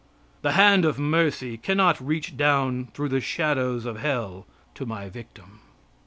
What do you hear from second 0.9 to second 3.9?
mercy cannot reach down through the shadows